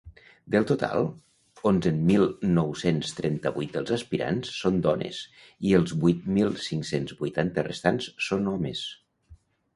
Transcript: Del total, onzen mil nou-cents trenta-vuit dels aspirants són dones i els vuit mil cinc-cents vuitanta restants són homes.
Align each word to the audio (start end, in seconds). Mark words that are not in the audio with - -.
Del 0.53 0.63
total, 0.69 1.03
onzen 1.71 1.99
mil 2.07 2.25
nou-cents 2.53 3.13
trenta-vuit 3.19 3.75
dels 3.75 3.93
aspirants 3.99 4.55
són 4.63 4.81
dones 4.87 5.21
i 5.73 5.77
els 5.83 5.95
vuit 6.07 6.25
mil 6.41 6.51
cinc-cents 6.71 7.17
vuitanta 7.23 7.69
restants 7.71 8.11
són 8.31 8.51
homes. 8.57 8.85